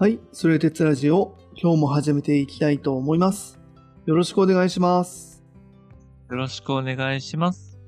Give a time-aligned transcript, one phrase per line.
[0.00, 3.60] はい、それ鉄ラジオ、今日も始めていきたいと思います。
[4.06, 5.44] よろしくお願いします。
[6.30, 7.78] よろしくお願いします。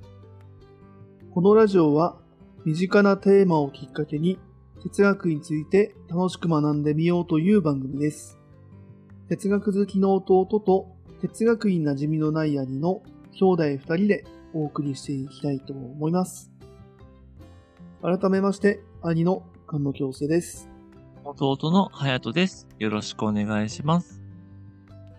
[1.30, 2.18] このラジオは、
[2.66, 4.38] 身近なテーマをきっかけに、
[4.82, 8.38] 哲学について楽しく学んでみようという番組です。
[9.30, 16.52] 哲学好きの弟と、哲学に馴染みのない兄の兄弟二人でお送りしていきたいと思います。
[18.02, 20.71] 改めまして、兄の菅野京介です。
[21.24, 22.66] 弟の隼人です。
[22.78, 24.20] よろしくお願いします。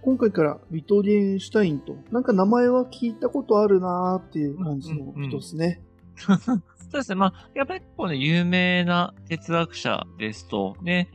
[0.01, 5.81] 今回からウィトゲンシュタインと、なんか名前は聞いたことあるなーっていう感じの人ですね。
[6.17, 6.61] そう
[6.91, 7.15] ですね。
[7.15, 11.09] まあ、やっぱりこうね、有名な哲学者ですと、ね、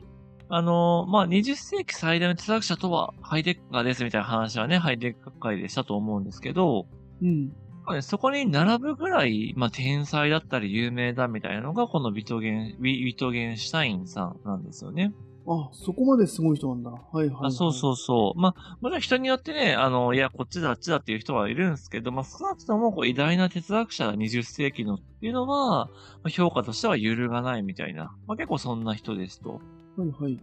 [0.49, 6.87] あのまあ、20世紀最大の哲学者とはハイデッカーですみたいな話はね、ハイデッカー会でしたと思うんですけど、
[7.21, 7.51] うん。
[7.89, 15.11] まあねそこに並ぶぐらい、まあ、天才だったり有名だみたいなのが、このビトゲン、ウィトゲンシュタインさんなんですよね。
[15.47, 16.91] あ、そこまですごい人なんだ。
[16.91, 17.47] はいはい、はい。
[17.47, 18.39] あそうそうそう。
[18.39, 25.91] まあ、もちろん人によってね、あの、いや、こっちだ、あっちだっていう人はいるんですけど、まあ、少なくとも、こう、偉大な哲学者が20世紀のっていうのは、ま
[26.25, 28.15] あ、評価としては揺るがないみたいな。
[28.27, 29.59] まあ、結構そんな人ですと。
[29.97, 30.39] はいはい。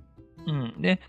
[0.48, 0.82] うん。
[0.82, 1.00] で、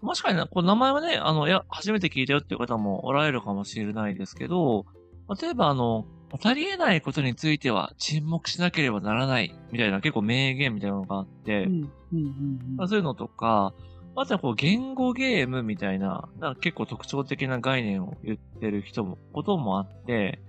[0.00, 4.86] もしかしたら、こう、名前はね、あの、いや、初めて聞いたよっていう方もおられるかもしれないですけど、
[5.40, 11.68] 例えば、あの、語り得ないことについては沈黙しなければならないみたいな結構名言みたいなのがあって、
[12.86, 13.74] そういうのとか、
[14.16, 20.40] あとはこう言語ゲームみたいな、な結構特徴的な概念を言ってる人も、こともあって、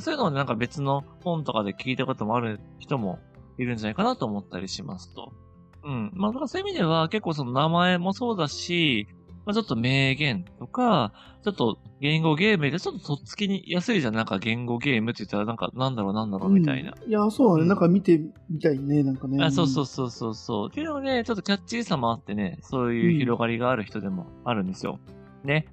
[0.00, 3.18] そういうのをなんか別の本とかで聞いたこともある人も
[3.58, 5.32] いるんじゃないかなと思ったりしますと。
[5.82, 6.12] うん。
[6.14, 9.08] まあ、そういう意味では結構その名前もそうだし、
[9.50, 11.12] まあ、ちょっと名言とか、
[11.42, 14.14] ちょっと言語ゲームでちょっととっつきに安いじゃん。
[14.14, 16.94] なんか言語ゲームって言ったらなんかなんだろうなんだろうみたいな。
[17.02, 17.62] うんいや、そうだね。
[17.62, 19.42] うんなんか見てみたいね、なんかね。
[19.42, 20.68] あそうそうそうそうそう。
[20.68, 25.00] っていうのもね、ちょっとキャッチーさもあってね、そういう広がりがある人でもあるんですよ。
[25.42, 25.66] ね。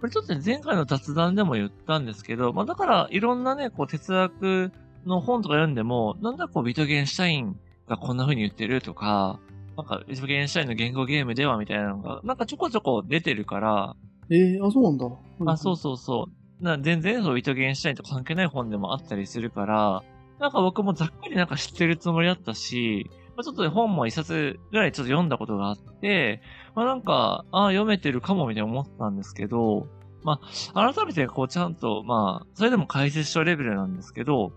[0.00, 4.70] これちょっとね、前回の雑談でも言ったんですけど、まあだから、いろんなね、こう哲学
[5.04, 9.40] の本とか読んでも、なんだこうビトゲンシュタインがこんな風に言ってるとか、
[9.76, 13.96] なんかゲンシュタインの言語ゲームではみたいなのが、なんかちょこちょこ出てるから、
[14.30, 15.06] えー、あ、そうなんだ。
[15.52, 16.28] あ、そうそうそ
[16.60, 16.64] う。
[16.64, 20.02] な全然そう、ビトゲンシュタインと関係ない本でもあったりするから、
[20.38, 26.40] なんか僕もざっくりなんか知ってるつもりだったし、まあ、ちょっとね本も一冊ぐらいちょっと読んだことがあって、
[26.74, 29.86] まあなんか、ああ、読めてるかもみたいな思ったんですけど、
[30.24, 30.40] ま
[30.74, 34.52] あ、改めてこうちゃんと、まあ、それでも解説書レベルなんですけど、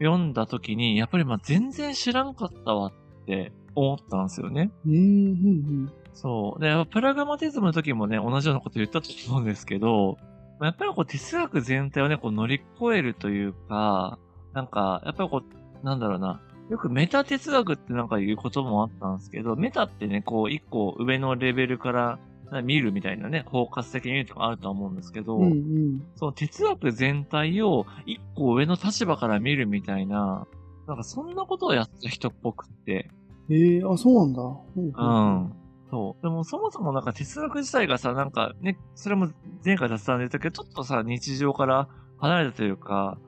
[0.00, 4.70] 読んだ時に、やっぱりまあ全然知らんかったわって思ったんですよね。
[4.86, 5.00] うーん、う
[5.86, 6.60] ん、そう。
[6.60, 10.18] で、プラグマティズムの時もね、同じようなこと言ったと思うんですけど、
[10.60, 14.18] やっぱりこう哲学全体をね、こう乗り越えるというか、
[14.52, 15.42] なんか、やっぱりこ
[15.82, 16.40] う、なんだろうな。
[16.70, 22.18] よくメタ哲学ってなんか言うこともあったんですけど、メタってね、こう一個上のレベルから
[22.62, 25.44] 見るみたいなね、包括的に見るとかあると思うんですけど、うん。
[25.44, 26.06] うん、うん。
[26.16, 30.46] その哲学全体を一個上の立場から見るみたいな、
[30.86, 33.10] なんかそんなことをやった人っぽくって、
[33.50, 34.42] えー、あ、そうなんだ。
[34.42, 35.52] うんうん。
[35.90, 36.22] そう。
[36.22, 39.30] でもそもそもなんか哲学自体がさ、なんかね、それも
[39.64, 41.88] 前回雑談で言ったけど、ちょっとさ、日常から
[42.18, 43.18] 離れたというか、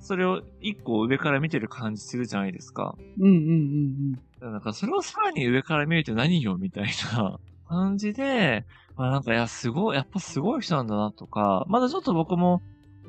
[0.00, 2.96] それを一個上から見てる感じするじゃないですか。
[3.18, 7.38] うん、うん、うん、なんかそれをさらに上から見ると何よみたいな
[7.68, 8.64] 感じで、
[8.96, 12.62] まあなんかいや、すごい、やっぱすごい人なんだなとか、まだちょっと僕も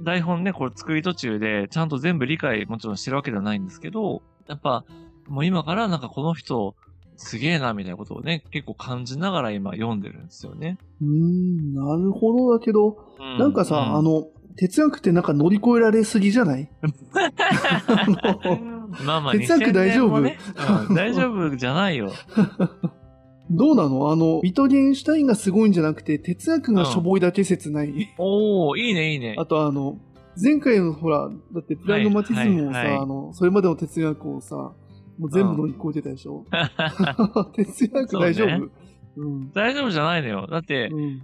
[0.04, 4.86] 台本ね、これ作り途中で、ちゃんと全部理解もちろんしてるわけではないんですけど、やっぱ、
[5.28, 6.76] もう今からなんかこの人、
[7.16, 10.78] すげえな、みたいなことをね、結構感じながら今読んでるんですよね。
[11.02, 11.74] うん。
[11.76, 14.28] なるほどだけど、うなんかさ、うあの、
[14.58, 16.70] 哲学ってなんか乗り越えられすぎじゃない？
[19.06, 20.38] まあまあ、 哲学大丈夫？2000年もね
[20.90, 22.12] うん大丈夫じゃないよ。
[23.50, 24.12] どうなの？
[24.12, 28.10] あの、ビトゲンシュタインがすごいんじゃなくて、哲学がしょぼいだけ説ない。
[28.18, 29.36] おー、いいね、いいね。
[29.38, 29.98] あとあの、
[30.42, 34.72] 前回のほら、だってプラグマティズムをさ、はいはいはいあの、それまでの哲学をさ、
[35.21, 36.45] もう全部乗り越えてたでしょ、
[37.53, 38.50] 哲学大丈夫？
[38.50, 38.71] そう
[39.18, 39.51] うん。
[39.51, 40.47] 大丈夫じゃないのよ。
[40.47, 41.21] だって、うん。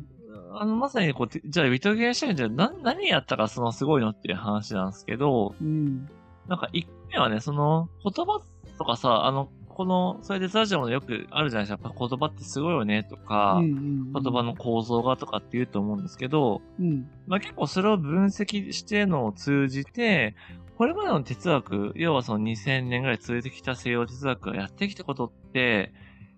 [0.53, 6.07] あの、まさにこうて、じゃあ、ビトゲンシュタインじゃな、何やったかそのすごいのっていう話なんですけど、うん。
[6.47, 8.39] なんか一個目はね、その、言葉
[8.77, 11.83] とかさ、あの、この、それでラジオもよくあるじゃないですか。
[11.83, 17.07] やっぱ言葉ってすごいよねとか、うんうん言葉の構造がとかって言うと思うんですけど、うん。
[17.27, 20.35] まあ結構それを分析してのを通じて、
[20.79, 25.94] これまでの哲学、要はその2000年ぐらい続いてきた西洋哲学がやってきたことって、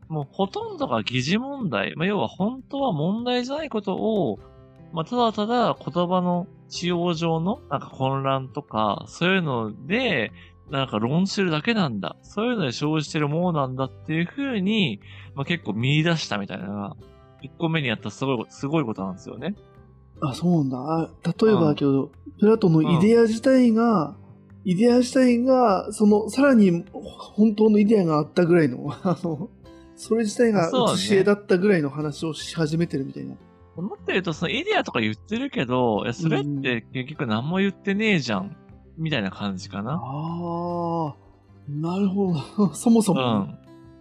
[0.10, 1.96] もうほとんどが疑似問題。
[1.96, 4.40] まあ、要は本当は問題じゃないことを、
[4.92, 10.34] まあ、ただただ言葉の使用上のなんか混乱とか、そういうので、
[10.72, 12.16] なんか論してるだけなんだ。
[12.22, 15.00] そういうので生じてるものなんだっていう風に、
[15.36, 16.96] まあ、結構見出したみたいなのが、
[17.42, 19.56] 一個目にやったすごい、すごいことなんですよね。
[20.22, 20.78] あ、そうなんだ。
[20.78, 24.16] あ例えばだけど、プラトンのイデア自体が、
[24.66, 29.50] イデア自体が、その、さらに本当のイデアがあったぐらいの、 あの、
[29.96, 33.36] それ自体がそうね写し絵だったぐらいの話をし始めてるみたいな。
[33.76, 38.56] 思ってると、そのイデアとか言ってるけど、いや、それって結局何も言ってねえじゃん。
[39.00, 39.94] みたいな感じかな。
[39.94, 41.16] ああ、
[41.68, 42.74] なるほど。
[42.76, 43.22] そもそうも。
[43.22, 43.58] ん。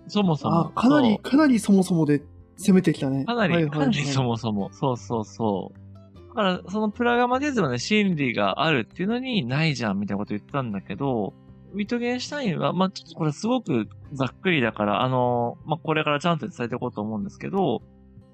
[0.09, 0.61] そもそも。
[0.61, 2.23] あかなり、かなりそもそもで
[2.57, 3.25] 攻めてきたね。
[3.25, 4.71] かなり、はいはいはいかなりそもそも。
[4.73, 6.29] そうそうそう。
[6.29, 11.33] だから、そのプラガマディズムで心理があるっていうのにないじゃんみたいなこと言ったんだけど、
[11.73, 17.83] ウィトゲンシュタインは、まあ、ちょっとこれすごくざっくりだから、あの、まあ、これからちゃんと伝えていこうと思うんですけど、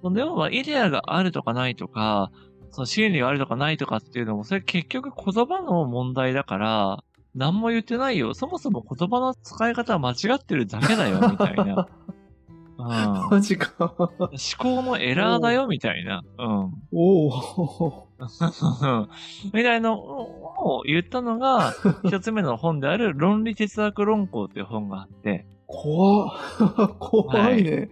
[0.02, 2.30] その要はイデアがあるとかないとか、
[2.74, 7.04] その心理があるとかないとかっていうのも、それ結局言葉の問題だから、
[7.36, 8.34] 何も言ってないよ。
[8.34, 11.88] そもそも言葉の使い方は間違ってるだけだよ、みたいな。
[12.76, 13.30] うん。
[13.30, 13.74] マジか。
[13.78, 14.28] 思
[14.58, 16.24] 考のエラーだよ、みたいな。
[16.36, 16.72] うん。
[16.92, 18.08] おお。
[19.52, 21.74] みたいなのを言ったのが、
[22.04, 27.90] 一つ目の本である論理哲学論考っていう本があって、怖っ 怖いね。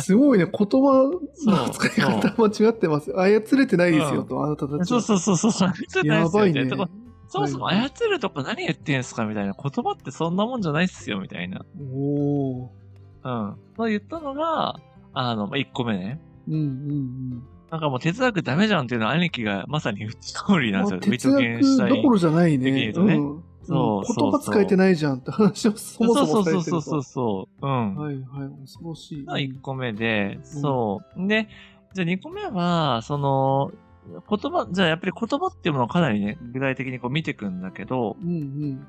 [0.00, 0.46] すごいね。
[0.46, 1.10] 言葉
[1.46, 3.12] の使い方間違ってます。
[3.16, 5.00] 操れてないですよ、と、あなたたちは。
[5.00, 6.68] そうそうそうそう、そうやばいね
[7.28, 9.54] そもそも操るとか何言ってんすかみたいな。
[9.54, 11.64] 言葉ってそんなもんじゃないっすよ、みたいな。
[11.80, 12.72] おお。
[13.24, 13.56] うん。
[13.76, 14.80] そう言ったのが、
[15.14, 16.20] あの、まあ、一個目ね。
[16.48, 20.72] うんうんなんかもう哲学ダメじゃんっていうのは兄貴がまさに言った通りうん。
[20.72, 21.32] なんですよ。
[21.32, 22.70] まあ哲学どころじゃないね。
[22.70, 26.64] ねうんそうそうそう言葉使えてないじゃんって話をそもそもされてると。
[26.64, 27.66] そうそうそうそう。
[27.66, 27.96] うん。
[27.96, 28.24] はいはい、
[28.60, 29.24] 恐ろしい。
[29.24, 31.26] が1個目で、そう。
[31.28, 31.48] で、
[31.94, 33.70] じゃあ2個目は、その、
[34.28, 38.86] 言葉、じゃあやっぱり言葉っていうものをかなりね、具体的にこう見ていくんだけど、うんうん。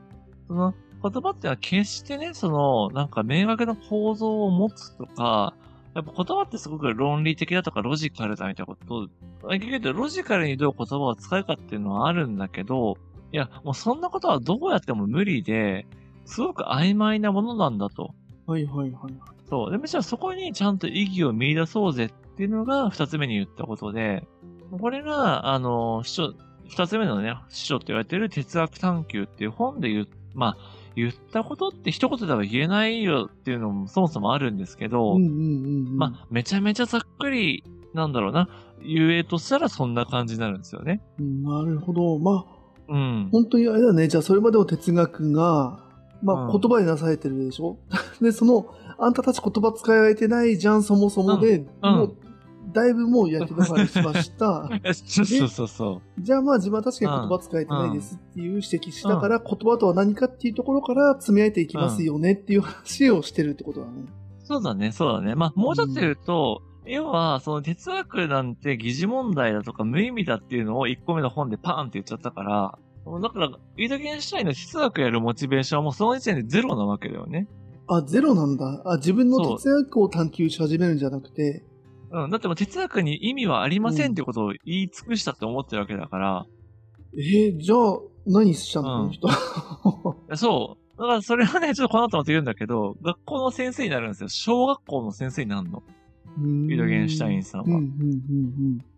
[0.48, 0.74] その
[1.04, 5.54] 言葉っていうのは決してね、その、なんか明確な構造を持つとか、
[5.94, 9.08] やっぱ言葉ってすごく論理的だとかロジカルだみたいなこと
[9.48, 12.98] を、結局ロジカルにどう言葉を使うかっていうのはあるんだけど、
[13.34, 15.88] いや、もうそんなことはどうやっても無理で、
[16.26, 18.14] すごく曖昧なものなんだと。
[18.46, 19.14] はいはいはい。
[19.50, 19.72] そう。
[19.72, 24.28] で、むしろそこにちゃんと意義を見出そうぜっていうのが二つ目に言ったことで、
[24.80, 26.36] これが、あの、主張、
[26.70, 30.58] 二つ目のね、主張って言われてる哲学探求っていう本で言う、まあ、
[30.96, 35.98] 言ったことって一言では言えないよっていうのもそもそもあるんですけど、うんうんうんうん。
[35.98, 37.64] まあ、めちゃめちゃざっくり、
[37.96, 38.48] なんだろうな、
[38.84, 41.02] 言えとしたらそんな感じになるんですよね。
[41.20, 42.20] うんなるほど。
[42.20, 42.53] まあ、
[42.88, 43.30] うん。
[43.32, 44.08] 本当にあれだね。
[44.08, 45.80] じゃあ、それまでの哲学が、
[46.22, 47.78] まあ、うん言葉になされてるでしょ？
[48.22, 52.16] で、その、あんたたち言葉使えてないじゃん、そもそもで、うんもう、
[52.74, 54.70] だいぶもう焼き止まりしました。
[54.94, 63.92] そうそうそうそじゃあまあ自分は確かに言葉使えてないですっていう指摘したから、言葉とは何かっていうところから積み上げていきますよねっていう話をしてるってことだね。
[64.44, 64.46] う。
[64.46, 65.36] そうだね、そうだね。
[65.36, 72.78] まあ、もうちょっと言うと、要は、その哲学なんて疑似問題だとか無意味だっていうのを1個目の本でパーンって言っちゃったから、
[73.22, 77.48] だから、ウィートゲンシュタインの哲学やるモチベーションはもうその時点でゼロなわけだよね。
[77.88, 78.82] あ、ゼロなんだ。
[78.86, 81.64] あ、自分の哲学を探求し始めるんじゃなくて、
[82.12, 82.30] うん。
[82.30, 86.46] だってもう哲学に意味はありませんってことを言い尽くしたって思ってるわけだから、
[87.16, 90.38] えーじゃあ何したの、うんこの人。
[90.38, 90.98] そう。
[90.98, 94.30] だからそれはね、ちょっとこの後また言うんだけど、学校の先生になるんですよ。
[94.30, 95.84] 小学校の先生になるの。
[96.38, 97.78] ウィトゲンシュタインさんは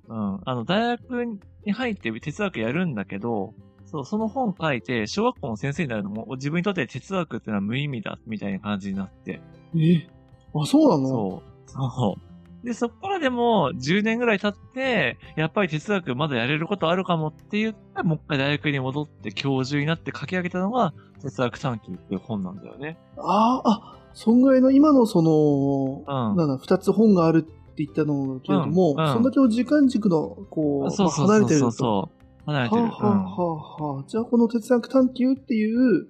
[0.07, 0.39] うん。
[0.45, 3.53] あの、大学に入って哲学やるんだけど、
[3.85, 9.41] そう、その本書いて、小学校の先生になるのも、自分にとって哲学っていうのは無意味だ、みたいな感じになって。
[9.73, 9.81] うん。
[9.81, 10.07] え
[10.55, 11.07] あ、そうなの？
[11.07, 11.71] そう。
[11.91, 12.34] そう。
[12.65, 22.97] で、そこからでも、10年ぐらい経って、やっぱり哲学まだやれることあるかもって言って、もう一回大学に戻って教授になって書き上げたのが、哲学探求っていう本なんだよね。
[23.17, 31.59] ああ、あ、そんぐらいの今のその、うんなんだ、二つ本があるって言ったのけれども、うんうんそんだけの時間軸の、こう、離れてると。
[31.59, 32.09] そうそうそ
[32.47, 32.51] う。
[32.51, 32.81] 離れてる。
[32.81, 33.43] はあ、はあは
[33.79, 36.07] あはあ、じゃあこの哲学探求っていう、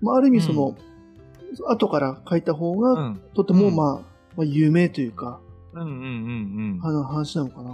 [0.00, 0.74] まあ、ある意味その、
[1.66, 3.14] 後から書いた方が。
[3.34, 5.40] とても、うんまあ、まあ、有名というか、
[5.74, 6.80] うんうんうんうん。
[6.82, 7.70] あの話なのかな？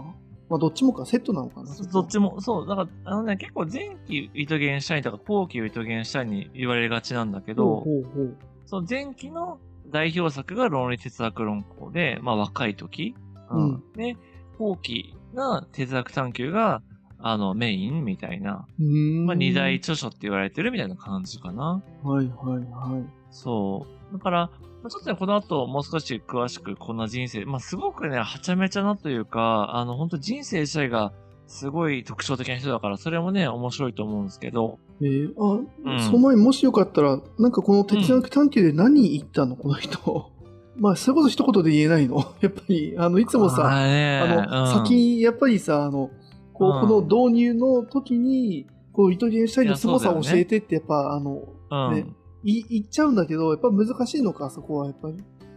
[0.51, 1.75] まあ、どっちもか、セットなのかな？
[1.93, 8.37] どっちも、そう、だから、あのね、結構前期ウィトゲンシュタインとか後期ウィトゲンシュタインに言われがちなんだけど、ほうほう。
[8.67, 9.59] その前期の
[9.91, 13.15] 代表作が論理哲学論考で、まあ若い時。
[13.51, 14.17] うんで、
[14.59, 16.83] 後期が哲学探求が、
[17.19, 18.67] あの、メインみたいな。
[18.79, 21.83] うーんまあ二大著書って言われてるみたいな感じかな。
[22.03, 23.05] はいはいはい。
[23.31, 24.13] そう。
[24.13, 24.51] だから、
[24.85, 31.15] まあちょっとね、この後もう少し詳しくこんな人生、まあすごくね、はちゃめちゃなというか、あの、本当人生自体が
[31.47, 36.01] すごい特徴的な人だから、それもね、面白いと思うんですけど、えー、あ、うん。
[36.01, 40.31] その前にもしよかったら、なんかこの哲学探求で何言ったの、 この人。
[40.77, 42.17] まあ、それこそ一言で言えないの？
[42.43, 44.73] やっぱり、あの、いつもさ、あーねあの、うん。
[44.85, 46.11] 先に、やっぱりさ、あの、
[46.53, 46.81] こう、うん。
[46.83, 51.95] この導入の時に、こう、糸ゲンシュタインの凄さを教えてって、やっぱ、あの、うん。
[51.95, 52.07] ね
[52.45, 55.17] い言っちゃうんだけど、やっぱ難しいのか、そこは、やっぱり。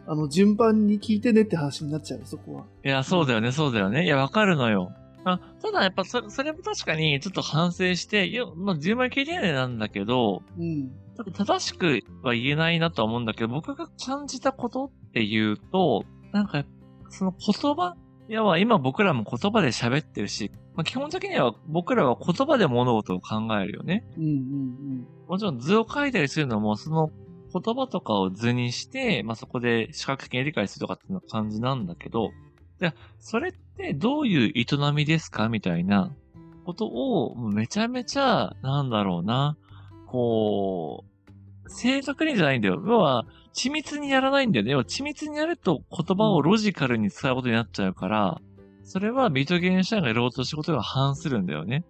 [0.10, 2.66] あの、順番に聞いてねって話になっちゃう、そこは。
[2.86, 4.06] いや、そうだよね、そうだよね。
[4.06, 4.94] いや、わかるのよ。
[5.26, 10.90] あただ、やっぱそ、それも確かに、ちょっと反省して、いや、まあ、順番聞いてないなんだけど、うん。
[11.18, 16.64] ちょっと正しくは言えないなとは思うんだけど、僕が感じたことっていうと、なんか、
[17.10, 17.96] その言葉
[18.30, 24.06] いや、今僕らも言葉で喋ってるし、まあ、基本的には僕らは言葉で物事を考えるよね。
[24.18, 27.12] うんうんうんもちろん図を書いたりするのも、その
[27.54, 32.32] 言葉とかを図にして、まあ、そこで視覚的に理解するとかっていう感じなんだけど、
[32.80, 36.16] じゃそれってどういう営みですかみたいな
[36.66, 39.58] ことを、めちゃめちゃ、なんだろうな、
[40.06, 41.04] こ
[41.66, 42.82] う、正確にじゃないんだよ。
[42.86, 43.26] 要は、
[43.58, 44.72] 緻密にやらないんだよね。
[44.72, 48.40] 要は緻密にやると言葉をロジカルに使うことになっちゃうから、
[48.84, 51.84] それはビートゲーム社員がやろうとしたことが反するんだよね。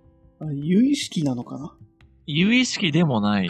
[0.54, 1.76] 有意識なのかな？
[2.26, 3.50] 有意識でもない。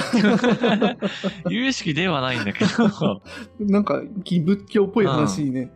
[1.50, 3.21] 有意識ではないんだけど、
[3.59, 5.71] なんか、仏教っぽい話にね、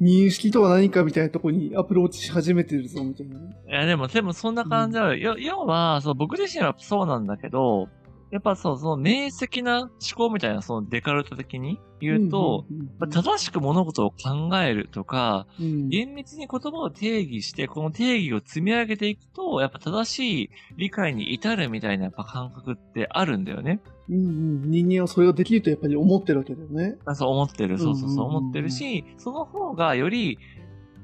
[0.00, 3.56] 認識とは何かみたいなところにアプローチし始めてるぞ、みたいなね。
[3.68, 5.20] いやでも、でもそんな感じある。
[5.20, 7.88] よ要は、そう、僕自身はそうなんだけど、
[8.34, 12.66] やっぱそう、その明晰な思考みたいな、そのデカルト的に言うと、
[13.08, 23.80] 正しく物事を考えるとか、うん、厳密に言葉を定義して、この定義を積み上げていくと、やっぱ正しい理解に至るみたいなやっぱ感覚ってあるんだよね。
[24.08, 26.96] うんうん、人間はそれができるとやっぱり思ってるわけだよね。
[27.04, 27.78] あそう思ってる。
[27.78, 30.40] そうそうそう、思ってるし、その方がより、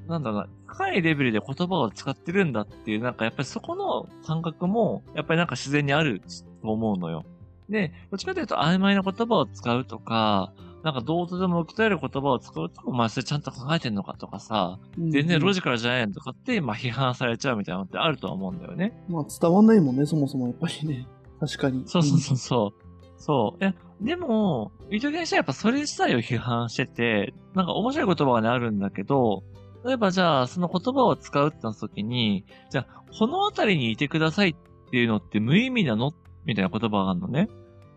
[0.09, 6.21] なんだろうな、高いレベルで言葉を使ってるんだっていう、なんかやっぱりそこの感覚も、やっぱりなんか自然にある
[6.61, 7.25] と思うのよ。
[7.69, 18.93] で、どっちかというと曖昧な言葉を使うとか、なんかどうとでも受け取れる言葉を使うと、お前それちゃんと考えてんのかとかさ、全然ロジカルじゃないのとかって、まあ批判されちゃうみたいなのってあるとは思うんだよね。
[19.07, 21.07] まあ伝わんないもんね、そもそもやっぱりね。
[21.39, 21.83] 確かに。
[21.85, 22.91] そうそうそうそう。
[23.17, 23.63] そう。
[23.63, 29.43] え、でも、伊藤原氏はやっぱそれ自体を批判してて、なんか面白い言葉がね、あるんだけど、
[29.85, 36.13] 例えばじゃあ、その言葉を使うってなった時に、じゃあ、この辺りにいてくださいっていうのって無意味なの？
[36.45, 37.49] みたいな言葉があるのね。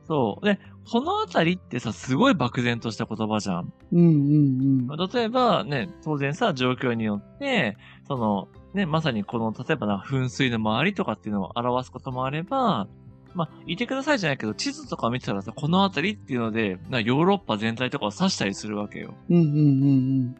[0.06, 0.44] そう。
[0.44, 0.58] で、
[0.90, 3.72] この辺りってさ、すごい漠然とした言葉じゃん。
[3.92, 5.08] うんうんうん。
[5.12, 12.86] 例えばね、当然さ、状況によって、その、ね、まさにこの、例えばな、噴水の周りとかっていうのを表すこともあれば、
[13.34, 19.14] まあ、いてくださいじゃないけど、地図とか見てたらさ、この辺りっていうので、なヨーロッパ全体とかを指したりするわけよ。
[19.30, 20.36] うんうんうん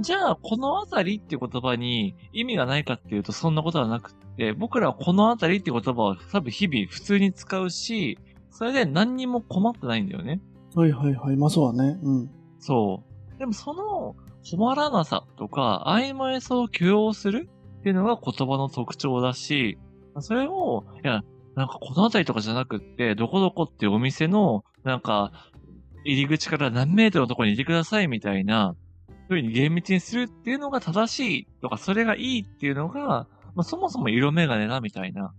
[0.00, 8.18] じゃあ、この辺りっていう言葉に意味がないかっていうと、そんなことはなくって、僕らはこの辺りっていう言葉を多分日々普通に使うし、
[8.50, 10.40] それで何にも困ってないんだよね。
[10.74, 10.82] うん。
[10.82, 11.36] はいはいはい。
[11.36, 11.98] まあそうだね。
[12.02, 12.30] うん。
[12.58, 13.02] そ
[13.36, 13.38] う。
[13.38, 14.16] でもその
[14.48, 17.48] 困らなさとか曖昧さを許容する
[17.80, 19.78] っていうのが言葉の特徴だし、
[20.20, 21.22] それを、いや、
[21.56, 25.32] なんかこの辺りとかじゃなくって、どこどこっていうお店の、なんか、
[26.04, 28.74] 入り口から何メートルのところにいてくださいみたいな、
[29.28, 35.32] そういうふうに厳密にするっていうのが正しいとか、それがいいっていうのが、まあ、そもそも色眼鏡だみたいな。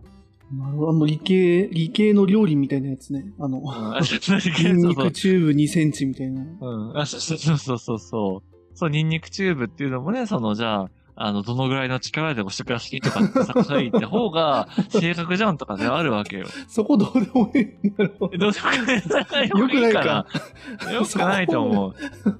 [0.54, 0.90] なるほど。
[0.92, 3.26] あの、理系、理系の料理みたいなやつね。
[3.40, 6.42] あの、うん、あそうそうそう筋肉チューブ2センチみたいな。
[6.42, 6.98] うん。
[6.98, 8.56] あ、そうそうそうそうそう。
[8.76, 16.46] そう、ニンニクチューブっていうのもね、その、じゃあ、あの、どのぐらいの力で押してくださいとかってさ、書いた方が正確じゃんとかであるわけよ。
[16.68, 17.92] そこどうでもいい。
[17.98, 18.38] なるほど。
[18.38, 19.50] どうしようかない。
[19.50, 20.26] よくないか。
[20.92, 21.96] よくないと思う。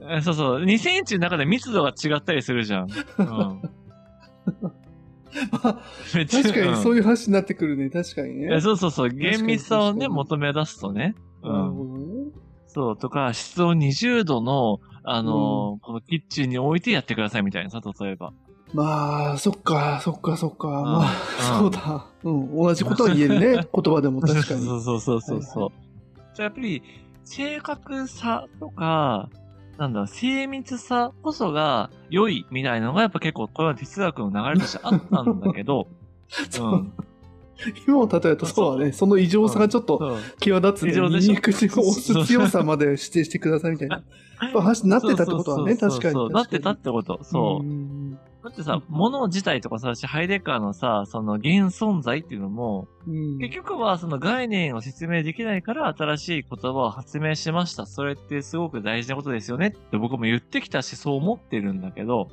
[0.10, 0.64] えそうそう。
[0.64, 2.88] 2センチの中で密度が違ったりするじゃん。
[3.18, 3.28] うん。
[5.52, 5.82] まあ
[6.14, 7.90] めっちゃ確かにそういいう話になってくるね。
[7.90, 8.48] 確かにね。
[8.48, 8.62] うん。
[8.62, 9.10] そうそうそう。
[9.10, 11.16] 厳密さをね、求め出すとね。
[11.44, 12.32] うん。
[12.68, 18.34] そう、とか、室温20度の、あのーこのキッチンに置いてやってくださいみたいなさ、例えば。
[18.74, 20.68] まあ、そっか、そっか、そっか。
[20.68, 22.06] んまあ、そうだ。
[22.24, 23.68] うん、同じことは言えるね。
[23.74, 24.66] 言葉でも確かに。
[24.66, 25.64] そうそうそうそうそう。
[25.66, 25.72] は
[26.34, 26.84] じゃあやっぱり、
[27.24, 29.30] 正確さとか、
[29.78, 35.88] なんだ、精密さこそが良いみたいなのがやっぱ結構これは哲学の流れとしてあったんだけど、
[36.50, 36.86] そう
[37.88, 38.92] 今を例えるとそうだね。
[38.92, 40.92] その異常さがちょっと際立つね。
[40.92, 44.04] 異常でしょニンニクチを押す強さまで指定してくださいみたいな。
[44.54, 46.14] 話になってたってことはね、そうそうそう確かに。
[46.14, 47.20] そうなってたってこと。
[47.24, 47.66] そう。
[48.46, 53.38] んだってさ、物自体とかさ、ハイデッカーのさ、その現存在っていうのも、うん。
[53.40, 57.86] 結局はその概念を説明できないから新しい言葉を発明しました。
[57.86, 59.68] それってすごく大事なことですよね。
[59.68, 62.30] って僕も言ってきたし、そう思ってるんだけど、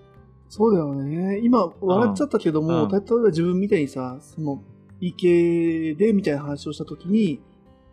[0.55, 1.41] そうだよね。
[1.43, 2.91] 今、笑っちゃったけども、うん。
[2.91, 4.63] 例えば自分みたいにさ、その、
[5.01, 7.41] 理系でみたいな話をしたときに、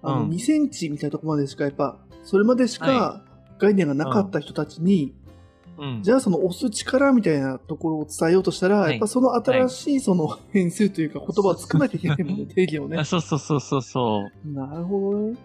[0.02, 0.30] あの、うん。
[0.32, 3.24] 2センチみたいなところまでしか、やっぱ、それまでしかは
[3.60, 5.16] 概念がなかった人たちに、
[5.80, 6.04] うん。
[6.04, 13.06] じゃあその押す力みたいなところを伝えようとしたら、はいやっぱその新しいその変数というか言葉を作らなきゃいけないもんね、定義をねあ。
[13.06, 14.52] そうそうそうそうそう。
[14.52, 15.26] なるほどね。
[15.28, 15.40] うん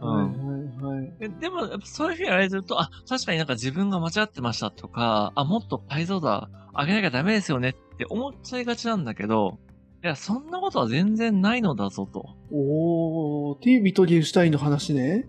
[0.00, 1.12] はいはいはい。
[1.20, 9.58] えでも、やっぱそういうふうに言われると、あ、確かになんか自分が間違ってましたとか、あ、もっと解像度上げなきゃダメですよねって思っちゃいがちなんだけど、
[10.02, 12.34] いや、そんなことは全然ないのだぞと。
[12.50, 15.28] おー、っていうビトゲンシュタインの話ね。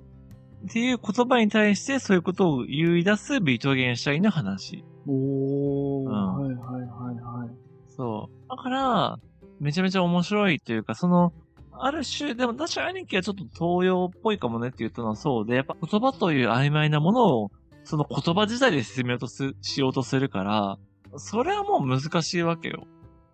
[0.65, 4.83] っていう言葉に対してそういうことを言い出すビトゲンシュタインの話。
[5.07, 7.49] おー、んはいはいはいはい。
[7.87, 8.49] そう。
[8.49, 9.19] だから、
[9.59, 11.33] めちゃめちゃ面白いというか、その、
[11.71, 17.51] ある種、でも確か兄貴はちょっと東洋っぽいかもねって言ったのはそうで、やっぱ言葉という曖昧なものを、
[17.83, 20.77] その言葉自体で説明とすしようとするから、
[21.17, 22.85] それはもう難しいわけよ。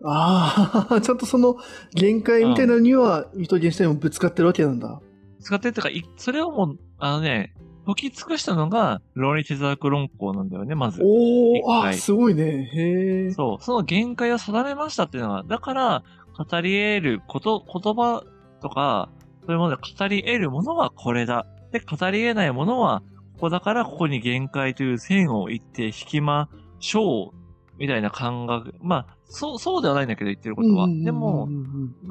[0.04, 1.58] ああ、ちゃんとその
[1.94, 5.02] 限界みたいなのには、ビトゲンシュタインもぶつかってるわけなんだ。
[5.40, 7.54] 使ってってか、いそれをもう、あのね、
[7.86, 11.02] 解き尽くしたのが、論理哲学論考なんだよね、まず。
[11.04, 12.70] おー、あ、はいすごいね。
[12.74, 13.32] へえ。
[13.32, 13.64] そう。
[13.64, 16.04] その限界を定めましたっていうのは、だから、
[16.38, 18.24] 語り得ること、言葉
[18.62, 19.10] とか、
[19.46, 21.46] そういうもので語り得るものはこれだ。
[21.72, 23.02] で、語り得ないものは、
[23.36, 26.50] ここだからここに限界という線を言って引きま
[26.80, 27.38] しょう。
[27.78, 28.74] みたいな感覚。
[28.82, 30.88] まあ、そう、そうではないんだけど言ってることは。
[30.88, 31.48] でも、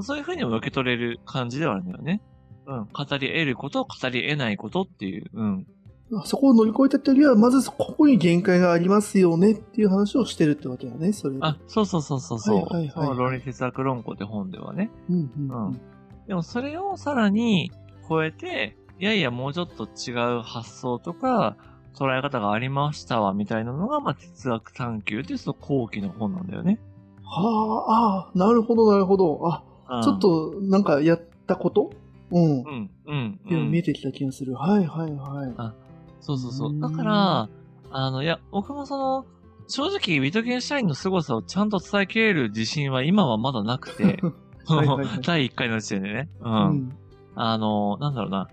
[0.01, 2.23] そういうふうにも受け取れる感じではあるんだよね。
[2.67, 2.89] うん。
[2.93, 5.31] 語り得ること、語り得ないことっていう。
[5.33, 5.67] うん。
[6.15, 11.41] あそこを乗り越えたっていうよりは、まずここに限界がありますよねっていう話をしてるってわけだね、それで。
[11.43, 12.57] あ、そうそうそうそうそう。
[12.57, 14.91] はいはいはい論理哲学論考って本ではね。
[15.11, 15.81] うんうんううんん。
[16.29, 17.73] でもそれをさらに
[18.09, 21.57] 超えて、いやいやもうちょっと違う発想とか、
[21.97, 26.79] 捉え方がありましたわ、みたいなのが、まあ、哲学探求っていうその後期の本なんだよね。
[27.25, 29.41] はあ、ああ、なるほどなるほど。
[29.51, 31.91] あ、うんちょっ、となんかやったこと
[32.31, 32.61] うん。
[32.61, 33.41] っうん、うん。
[33.47, 34.55] ていうのうん見えてきた気がする。
[34.55, 35.75] はいはいはい。
[36.21, 36.73] そうそうそうう。
[36.73, 37.49] んだから、
[37.91, 39.27] あの、いや、僕もその、
[39.69, 44.21] 正直、ビトゲンシュタインの凄さをちゃんと伝えきれる自信は今はまだなくて、
[44.67, 46.29] はいはいはい 第1回の時点でね。
[46.41, 46.49] う。
[46.49, 46.99] うんん。
[47.35, 48.49] あの、なんだろうな。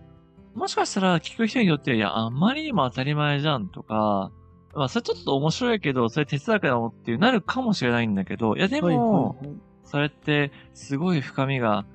[0.55, 4.31] もしかしたら聞く人によっては、いや、あんまりにも当たり前じゃんとか、
[4.75, 11.85] まあ、それちょっと面白いけど、それ哲学だもんっていうなるかもしれないんだけど、いや、でも、はいはいはいそれって、すごい深みが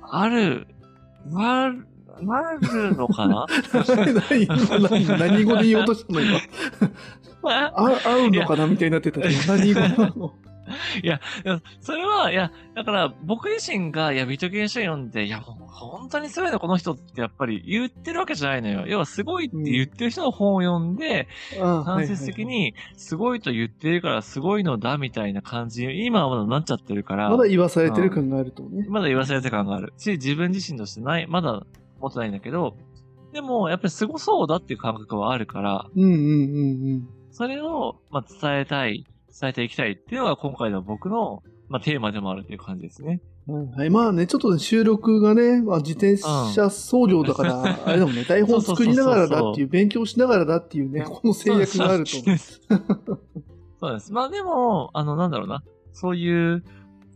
[0.00, 0.66] ある、
[1.26, 1.86] なる、
[2.22, 3.46] なるのかな？
[4.28, 4.46] 何
[4.82, 6.38] 何何語で言おうとしたの今？
[8.04, 8.66] 合うのかな？
[8.66, 9.20] みたいになってた。
[9.46, 10.32] 何語なの？
[11.02, 11.20] いや、
[11.80, 18.86] それは、いや、だから僕自身が、いや、ビトゲンション読んで、いや、もう本当にすごいの、この人ってやっぱり言ってるわけじゃないのよ。
[18.86, 21.28] 要は、すごいって言ってる人の本を読んで、
[21.60, 28.86] あ間接的に、すごいと言ってるからすごいのだみたいな感じに、今はまだなっちゃってるから、まだ言わされてる感があるとね。
[28.88, 29.92] まだ言わされて感がある。
[29.96, 31.64] し、自分自身としてない、まだ
[32.00, 32.76] 持ってないんだけど、
[33.32, 36.14] でも、やっぱりすごそうだっていう感覚はあるから、うんうんう
[36.96, 39.06] んそれを、まあ、伝えたい、
[39.38, 43.20] 伝えていきたいっていうのが今回の僕の、まあ、テーマでもあるという感じですね。
[43.48, 43.70] うん。
[43.70, 52.24] はいはい、まあね、ちょっとね、収録がね、まあ、自転車操業だから、あれだもんね、 台本作りながらだっていう、勉強しながらだっていうね、この制約があるとそう。
[52.24, 52.60] です。
[53.80, 54.12] そうです。
[54.12, 55.64] まあでも、あの、なんだろうな。
[55.92, 56.64] そういう、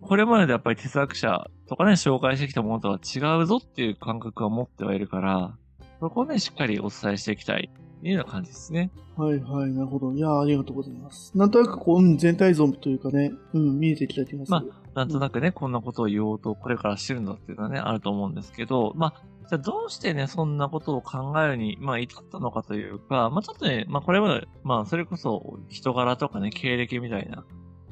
[0.00, 5.56] これまででやっぱり哲学者とかね、紹介してきたものとは違うぞっていう感覚は持ってはいるから、
[6.00, 8.90] そこをね、しっかりお伝えしていきたいっていうような感じですね。
[9.16, 10.12] はいはい、なるほど。
[10.12, 11.36] いやーありがとうございます。
[11.36, 14.58] なんとなくこう、うん、全体像というかね、うん、見えてきた気がする。
[14.58, 14.64] ま
[14.94, 27.44] なんとなくね、こんなことを言おうと、これからしてるんだっていうのはね、あると思うんですけど、まあ、じゃあどうしてね、そんなことを考えるに、まあ、至ったのかというか、まあ、ちょっとね、まあ、これまで、まあ、それこそ、人柄とかね、経歴みたいな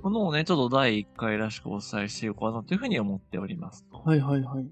[0.03, 3.98] ものをね、ちょっと第1回らしくお伝えしていこうかなというふうに思っておりますと。
[3.98, 4.68] はいはいはい。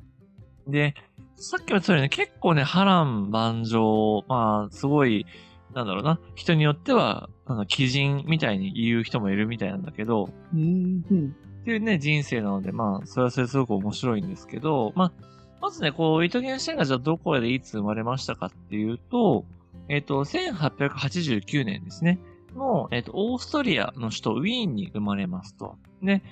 [0.66, 0.94] で、
[1.36, 5.26] さっきも言ったようにね、結構ね、波乱万丈、まあ、すごい、
[5.74, 11.36] なんだろうな、人によっては、あの、鬼人みたいに言う人もいるみたいなんだけど、うーん、うん。
[11.62, 15.12] っていうね、人生なので、まあ、それはそれですごく面白いんですけど、まあ、
[15.60, 19.44] まずね、こう、糸源シェンがじゃあどこでいつ生まれましたかっていうと、
[19.88, 22.18] えっ、と、1889年ですね。
[22.56, 25.76] の、えっ、と、オーストリアの首都ウィーンに生まれますと。
[26.02, 26.22] で、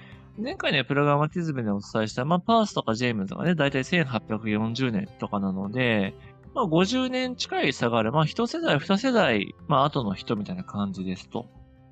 [0.43, 6.15] 前回ね、プログラマティズムでお伝えした、まあ、パースとかジェームズがね、だいたい1840年とかなので、
[6.55, 11.47] まあ、50年近い差がある、まあ、一世代、二世代、まあ、後の人みたいな感じですと。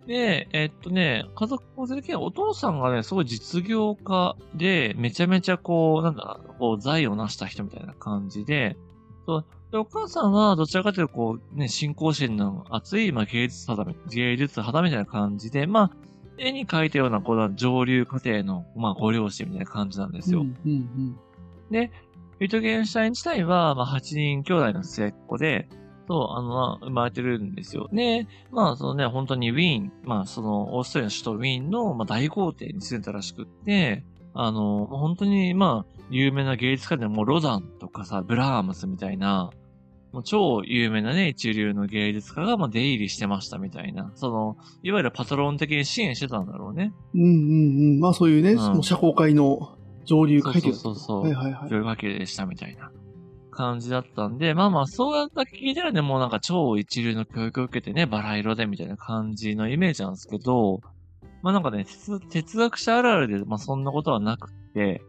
[0.06, 8.78] で、えっとね、家族構成的にはお父さんがね、すごい実業家で、めちゃめちゃこう、なんだ、こう、財を成した人みたいな感じで、
[9.26, 16.07] そうでお母さんはどちらかというと、こう、ね、信仰心の熱い、まあ、芸術肌、芸術肌みたいな感じで、まあ、
[16.38, 20.40] 絵に描いたような、この上流家庭の、まあ、ご両親みたいな感じなんですよ。
[20.40, 21.18] うんうん
[21.70, 21.90] で、
[22.40, 25.68] ウィトゲンシュタイン自体は、まあ、8人兄弟の末っ子で、
[26.08, 27.88] そう、あの、まあ、生まれてるんですよ。
[27.92, 39.50] で、まあ、そのね、本当にウィーン、まあ、その、オーストリアの首都ウィーンの、まあ、大豪邸に住んでたらしくって、あの、本当に、まあ、有名な芸術家でも、ロダンとかさ、ブラームスみたいな、
[40.12, 44.10] もう超有名なね、一流の芸術家が、まあ、出入りしてましたみたいな。
[44.14, 46.92] その、いわゆるパトロン的に支援してたんだろうね。
[47.14, 47.32] うんうんう
[47.96, 48.00] ん。
[48.00, 50.72] まあそういうね、うんその社交界の上流階級。
[50.72, 51.22] そうそうそう。
[51.24, 51.70] はいはいはい。
[51.70, 52.90] 上掛けでしたみたいな
[53.50, 60.80] 感じだったんで、まあまあ、そうやった聞いたらね、もうなんか超一流の教育を受けてね、バラ色でみたいな感じのイメージなんですけど、
[61.42, 65.02] まあなんかね、哲哲学者あるあるで、まあそんなことはなくって、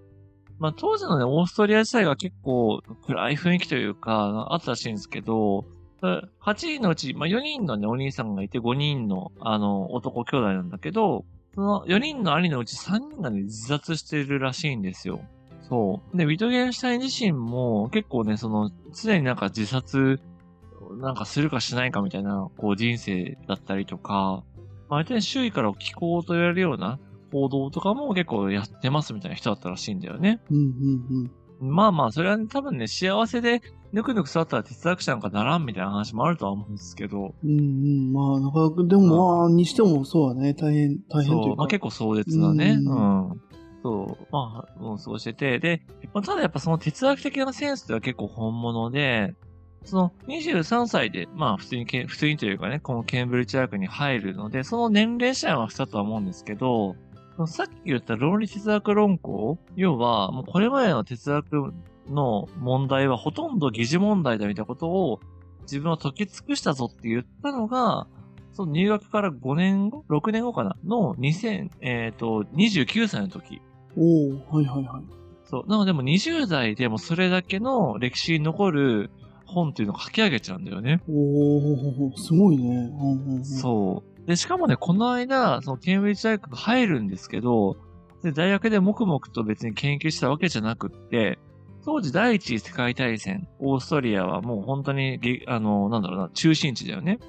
[0.59, 5.65] まあ当時のね、オーストリア自体が結構暗い雰囲気というか、あったらしいんですけど、
[6.01, 15.21] 8人のうち、まあ4人のね、お兄さんがいて5人の、あの、男兄弟なんだけど、その4人の兄のうち3人がね、自殺してるらしいんですよ。
[15.67, 16.17] そう。
[16.17, 20.19] で、ウィトゲンシュタイン自身も結構ね、その、常になんか自殺、
[20.99, 24.43] なんかするかしないかみたいな、こう人生だったりとか、
[24.89, 26.99] まあ、相手に周囲から気候と言われるような
[27.31, 30.41] 報道とかも結構やってますみたいな人だったらしいんだよね。
[30.49, 31.75] うんうんうん。
[31.75, 33.61] まあまあ、それはね、多分ね、幸せで、
[33.91, 38.13] ぬくぬく育ったら哲学者なんかならんみたいな話もあるとは思うんですけど、うんうん。
[38.13, 40.53] まあ、なかなか、でもまあ、にしてもそうだね。
[40.53, 41.55] 大変、大変とそ、いううか。
[41.57, 43.41] まあ結構壮絶なね、ううんん。
[43.83, 45.81] そう、まあ、もうそうしてて、で、
[46.13, 49.33] まあただやっぱその哲学的なセンスでは結構本物で、
[49.85, 56.95] その23歳で、まあ普通にけ、普通にというかね、このケンブリッジ大学に入るので、その年齢次第はしたとは思うんですけど、
[57.47, 61.73] さっき言った論理哲学論考要は、もうこれまでの哲学
[62.07, 65.19] の問題はほとんど疑似問題だみたいなことを
[65.63, 68.07] 自分は解き尽くしたぞって言ったのが、
[68.51, 73.61] その入学から5年後 ?6 年後かなの2000、えっ、と、29歳の時。
[73.95, 75.03] おおはいはいはい。
[75.45, 75.69] そう。
[75.69, 79.11] なのでもう20代でもそれだけの歴史に残る
[79.45, 81.01] 本っていうのを書き上げちゃうんだよね。
[81.09, 82.69] おおすごいね。
[82.69, 84.18] うんうんうん、そう。
[84.25, 87.77] で、しかもね、この間、そのケンブリッジ大学入るんですけど、
[88.23, 91.39] で、大学で黙々と別に研究したわけじゃなくって、
[91.85, 97.19] 当時第一次世界大戦、オーストリアはもう本当にげ、あの、なんだろうな、中心地だよね。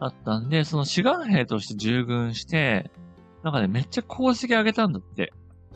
[0.00, 2.90] あったんで、その志願兵として従軍して、
[3.42, 5.32] なんかね、めっちゃ功績上げたんだって。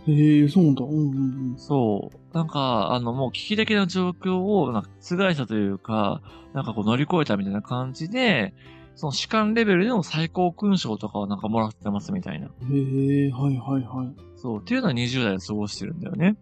[0.06, 0.84] へえ、そうなんだ。
[0.84, 1.06] うんうん
[1.52, 1.58] うん。
[1.58, 2.36] そう。
[2.36, 6.20] なんか、あの、もう危機的な状況を、なんか、覆したというか、
[6.52, 8.54] なんかこう乗り越えたみたいな感じで、
[8.94, 12.46] その士官レベルでの最高勲章とかをなんかもらってますみたいな。
[12.46, 12.50] へ
[13.26, 14.14] え、はいはいはい。
[14.36, 14.60] そう。
[14.60, 16.36] っていうのは20代で過ごしてるんだよね。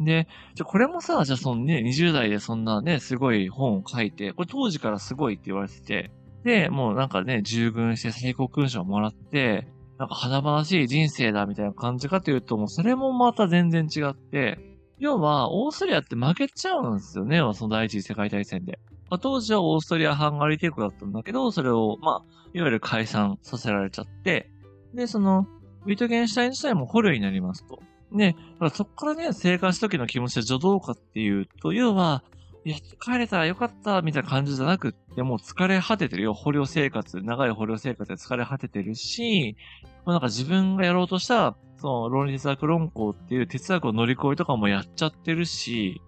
[0.00, 6.10] で、じゃ、これもさ、じゃあそのね、20代でそんなね、すごい本を書いて、これ当時からすごいって言われてて、
[6.44, 9.66] で、もうなんかね、従軍して最高勲章をもらって、
[9.98, 14.58] なんか華々しい人生だみたいな感じかというと、もうそれもまた全然違って、
[14.98, 18.78] 要は、オーストリアって負けちゃうんですよね、その第一次世界大戦で。
[19.10, 24.50] まあ、当時はオーストリア・ハンガリー帝国だったんだけど、それを、まあ、いわゆる解散させられちゃって、
[24.94, 25.46] で、その、
[25.84, 27.80] ウィトゲンシュタイン自体も捕虜になりますと。
[28.10, 28.36] ね、
[28.72, 32.24] そこからね、生還した時の気持ちはじゃあどうかっていうと、要は、
[32.64, 36.34] いや、帰れたらよかった、みたいな感じじゃなくって、もう疲れ果ててるよ。
[36.34, 39.56] 捕虜生活、長い捕虜生活で疲れ果ててるし、
[40.04, 46.00] もうなんか自分がやろうとした、その論理哲学論考っていう哲学を乗り越えとかもやっちゃってるし、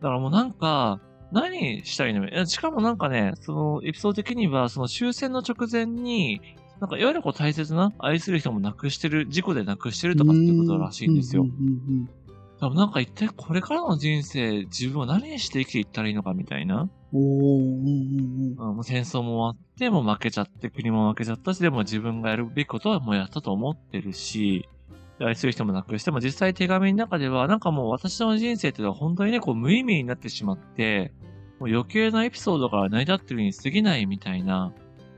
[0.00, 1.00] だからもうなんか、
[1.32, 6.40] 何したらいいのしかもなんかね、そのエピソード的には、その終戦の直前に、
[6.80, 11.42] なんかいわゆるこう大切な愛する人も亡くしてる、事故で亡くしてるとかってことらしいんですよ。
[11.42, 12.10] うんうん
[12.58, 16.88] 多分なんか一体これからの人生、自分は何にして生きていったらいいのかみたいな。
[18.82, 24.75] 戦争も終わって、もう負けちゃって、国も負けちゃったし、でも自分がやるべきことはもうやったと思ってるし、で
[25.20, 31.12] 愛する人も亡くしても、実際手紙の中では、なんかもう私の人生っていうのは本当にね、こう無意味になってしまって、
[31.58, 34.72] もう余計なエピソードから成り立ってるに過ぎないみたいな、